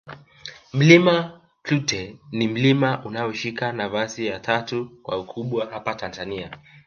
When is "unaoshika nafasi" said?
3.05-4.25